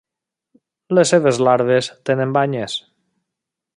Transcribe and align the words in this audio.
Les 0.99 1.11
seves 1.13 1.41
larves 1.49 1.91
tenen 2.11 2.33
banyes. 2.39 2.79